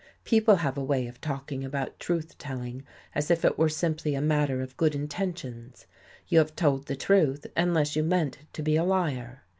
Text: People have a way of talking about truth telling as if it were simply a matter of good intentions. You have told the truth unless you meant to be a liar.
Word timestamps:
People 0.23 0.55
have 0.55 0.79
a 0.79 0.83
way 0.83 1.05
of 1.05 1.21
talking 1.21 1.63
about 1.63 1.99
truth 1.99 2.35
telling 2.39 2.83
as 3.13 3.29
if 3.29 3.45
it 3.45 3.59
were 3.59 3.69
simply 3.69 4.15
a 4.15 4.19
matter 4.19 4.59
of 4.59 4.75
good 4.75 4.95
intentions. 4.95 5.85
You 6.27 6.39
have 6.39 6.55
told 6.55 6.87
the 6.87 6.95
truth 6.95 7.45
unless 7.55 7.95
you 7.95 8.01
meant 8.01 8.39
to 8.53 8.63
be 8.63 8.75
a 8.77 8.83
liar. 8.83 9.43